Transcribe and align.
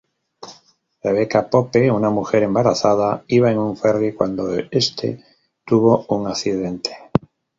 Rebeca 1.03 1.47
Pope, 1.47 1.91
una 1.91 2.09
mujer 2.09 2.41
embarazada, 2.41 3.23
iba 3.27 3.51
en 3.51 3.59
un 3.59 3.77
ferry 3.77 4.13
cuando 4.15 4.49
este 4.71 5.23
tuvo 5.63 6.07
un 6.09 6.25
accidente. 6.27 6.97